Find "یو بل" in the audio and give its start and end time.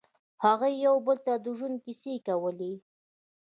0.85-1.17